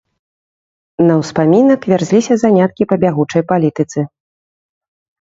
[1.09, 3.99] На ўспамінак вярзліся заняткі па бягучай палітыцы.